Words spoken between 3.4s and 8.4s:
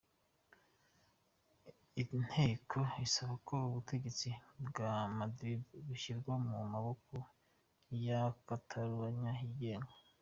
ko ubutegetsi bwa Madrid bushyirwa mu maboko ya